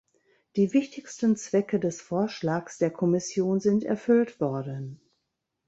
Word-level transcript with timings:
Die 0.55 0.73
wichtigsten 0.73 1.35
Zwecke 1.37 1.79
des 1.79 2.01
Vorschlags 2.01 2.79
der 2.79 2.89
Kommission 2.89 3.59
sind 3.59 3.83
erfüllt 3.83 4.39
worden. 4.41 4.99